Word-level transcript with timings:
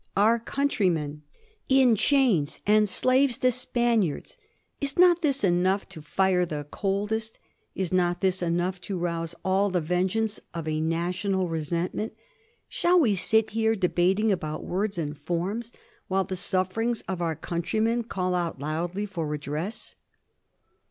Our 0.17 0.39
countrymen 0.39 1.21
in 1.69 1.95
chains, 1.95 2.57
and 2.65 2.89
slaves 2.89 3.37
to 3.37 3.51
Spaniards! 3.51 4.35
Is 4.79 4.97
not 4.97 5.21
this 5.21 5.43
enough 5.43 5.87
to 5.89 6.01
fire 6.01 6.43
the 6.43 6.63
coldest? 6.71 7.37
Is 7.75 7.93
not 7.93 8.19
this 8.19 8.41
enough 8.41 8.81
to 8.81 8.97
rouse 8.97 9.35
all 9.45 9.69
the 9.69 9.79
ven 9.79 10.07
geance 10.07 10.39
of 10.55 10.67
a 10.67 10.81
national 10.81 11.49
resentment? 11.49 12.15
Shall 12.67 12.99
we 12.99 13.13
sit 13.13 13.51
here 13.51 13.75
de 13.75 13.89
bating 13.89 14.31
about 14.31 14.65
words 14.65 14.97
and 14.97 15.15
forms 15.15 15.71
while 16.07 16.23
the 16.23 16.35
sufferings 16.35 17.01
of 17.01 17.21
our 17.21 17.35
countrymen 17.35 18.03
call 18.03 18.33
out 18.33 18.59
loudly 18.59 19.05
for 19.05 19.27
redress 19.27 19.93